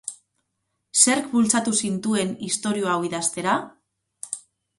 Zerk 1.03 1.27
bultzatu 1.33 1.73
zintuen 1.81 2.33
istorio 2.49 2.91
hau 2.95 2.97
idaztera? 3.11 3.55